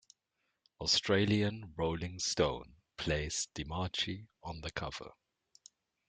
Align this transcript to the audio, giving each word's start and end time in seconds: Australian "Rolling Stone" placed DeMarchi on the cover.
Australian 0.79 1.75
"Rolling 1.77 2.17
Stone" 2.17 2.73
placed 2.97 3.53
DeMarchi 3.53 4.25
on 4.41 4.59
the 4.61 4.71
cover. 4.71 5.11